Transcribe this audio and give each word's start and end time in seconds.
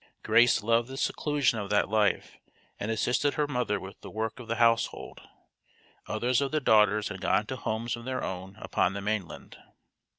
Grace 0.23 0.63
loved 0.63 0.87
the 0.87 0.97
seclusion 0.97 1.59
of 1.59 1.69
that 1.69 1.87
life 1.87 2.39
and 2.79 2.89
assisted 2.89 3.35
her 3.35 3.45
mother 3.45 3.79
with 3.79 4.01
the 4.01 4.09
work 4.09 4.39
of 4.39 4.47
the 4.47 4.55
household. 4.55 5.21
Others 6.07 6.41
of 6.41 6.51
the 6.51 6.59
daughters 6.59 7.09
had 7.09 7.21
gone 7.21 7.45
to 7.45 7.55
homes 7.55 7.95
of 7.95 8.03
their 8.03 8.23
own 8.23 8.55
upon 8.55 8.93
the 8.93 9.01
mainland. 9.01 9.59